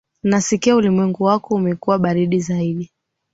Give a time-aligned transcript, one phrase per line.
[0.23, 2.91] Nasikia ulimwengu wako umekuwa baridi zaidi.